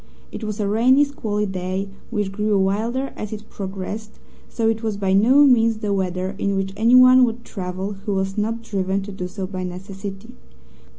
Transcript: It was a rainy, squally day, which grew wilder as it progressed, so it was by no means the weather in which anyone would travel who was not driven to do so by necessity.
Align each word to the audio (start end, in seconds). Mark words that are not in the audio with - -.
It 0.31 0.43
was 0.43 0.59
a 0.59 0.67
rainy, 0.67 1.03
squally 1.05 1.45
day, 1.45 1.87
which 2.09 2.31
grew 2.31 2.57
wilder 2.57 3.13
as 3.15 3.31
it 3.31 3.51
progressed, 3.51 4.17
so 4.49 4.67
it 4.67 4.81
was 4.81 4.97
by 4.97 5.13
no 5.13 5.45
means 5.45 5.77
the 5.77 5.93
weather 5.93 6.33
in 6.39 6.55
which 6.55 6.73
anyone 6.75 7.23
would 7.23 7.45
travel 7.45 7.93
who 7.93 8.15
was 8.15 8.35
not 8.35 8.63
driven 8.63 9.03
to 9.03 9.11
do 9.11 9.27
so 9.27 9.45
by 9.45 9.63
necessity. 9.63 10.33